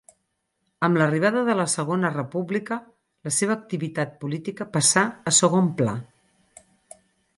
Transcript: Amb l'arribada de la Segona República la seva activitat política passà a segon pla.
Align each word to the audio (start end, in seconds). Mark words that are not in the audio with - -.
Amb 0.85 0.99
l'arribada 1.01 1.43
de 1.49 1.55
la 1.59 1.65
Segona 1.73 2.11
República 2.15 2.77
la 3.29 3.35
seva 3.35 3.57
activitat 3.59 4.17
política 4.25 4.69
passà 4.79 5.05
a 5.33 5.39
segon 5.45 5.71
pla. 5.83 5.95